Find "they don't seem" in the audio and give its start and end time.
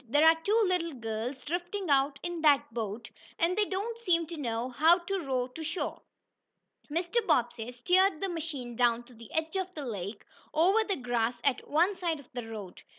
3.55-4.25